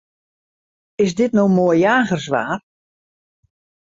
[1.05, 2.57] Is dit no moai jagerswaar?